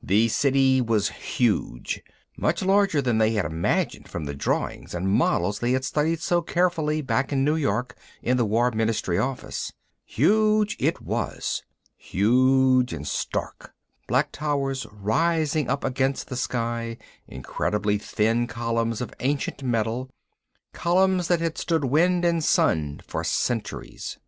[0.00, 2.00] The City was huge,
[2.36, 6.42] much larger than they had imagined from the drawings and models they had studied so
[6.42, 9.72] carefully back in New York, in the War Ministry Office.
[10.04, 11.64] Huge it was,
[11.96, 13.74] huge and stark,
[14.06, 16.96] black towers rising up against the sky,
[17.26, 20.08] incredibly thin columns of ancient metal,
[20.72, 24.18] columns that had stood wind and sun for centuries.